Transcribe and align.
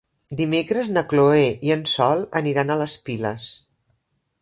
Dimecres 0.37 0.89
na 0.93 1.03
Chloé 1.11 1.45
i 1.69 1.73
en 1.77 1.85
Sol 1.93 2.25
aniran 2.43 2.73
a 2.73 2.79
les 2.83 2.99
Piles. 3.11 3.51